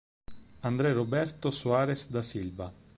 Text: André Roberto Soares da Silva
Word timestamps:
André 0.69 0.93
Roberto 0.93 1.51
Soares 1.51 2.09
da 2.09 2.23
Silva 2.23 2.73